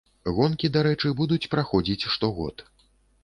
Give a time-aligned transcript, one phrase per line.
[0.37, 2.67] Гонкі, дарэчы, будуць праходзіць штогод.